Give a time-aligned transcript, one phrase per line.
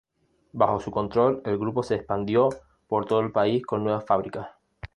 [0.53, 2.49] Bajo su control, el grupo se expandió
[2.87, 4.49] por todo el país con nuevas fábricas.